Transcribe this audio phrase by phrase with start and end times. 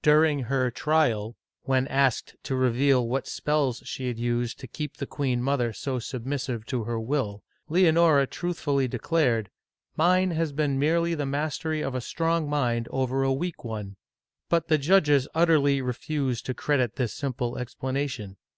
[0.00, 5.06] During her trial, when asked to reveal what spells she had used to keep the
[5.06, 9.50] queen mother so submissive to her will, Leonora truthfully declared,"
[9.98, 13.96] Mine has been merely the mastery of a strong mind over a weak one.'*
[14.48, 18.38] But the judges utterly refused to credit this simple explanation.